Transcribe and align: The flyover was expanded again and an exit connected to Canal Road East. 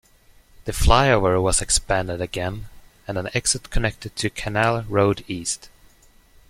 The 0.65 0.71
flyover 0.71 1.39
was 1.39 1.61
expanded 1.61 2.21
again 2.21 2.69
and 3.07 3.19
an 3.19 3.29
exit 3.35 3.69
connected 3.69 4.15
to 4.15 4.31
Canal 4.31 4.81
Road 4.89 5.23
East. 5.27 5.69